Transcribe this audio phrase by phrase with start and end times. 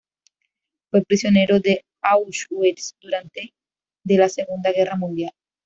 [0.89, 3.53] Fue prisionero de Auschwitz durante
[4.03, 5.31] de la Segunda Guerra Mundial.